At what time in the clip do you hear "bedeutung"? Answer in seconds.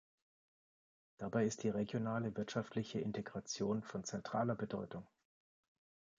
4.55-5.05